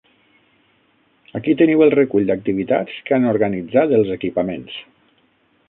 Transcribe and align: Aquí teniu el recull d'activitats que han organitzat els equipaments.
Aquí 1.39 1.53
teniu 1.59 1.83
el 1.87 1.93
recull 1.95 2.25
d'activitats 2.31 2.95
que 3.11 3.17
han 3.19 3.29
organitzat 3.35 3.95
els 3.99 4.13
equipaments. 4.19 4.81